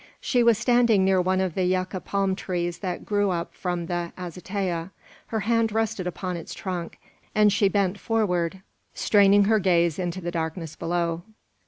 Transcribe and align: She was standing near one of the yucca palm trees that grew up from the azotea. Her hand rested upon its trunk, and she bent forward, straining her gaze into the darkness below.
She 0.19 0.41
was 0.41 0.57
standing 0.57 1.05
near 1.05 1.21
one 1.21 1.39
of 1.39 1.53
the 1.53 1.63
yucca 1.63 1.99
palm 1.99 2.35
trees 2.35 2.79
that 2.79 3.05
grew 3.05 3.29
up 3.29 3.53
from 3.53 3.85
the 3.85 4.11
azotea. 4.17 4.89
Her 5.27 5.41
hand 5.41 5.71
rested 5.71 6.07
upon 6.07 6.37
its 6.37 6.55
trunk, 6.55 6.97
and 7.35 7.53
she 7.53 7.69
bent 7.69 7.99
forward, 7.99 8.63
straining 8.95 9.43
her 9.43 9.59
gaze 9.59 9.99
into 9.99 10.19
the 10.19 10.31
darkness 10.31 10.75
below. 10.75 11.21